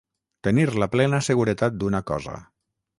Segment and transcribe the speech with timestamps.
[0.47, 2.39] Tenir la plena seguretat d'una cosa.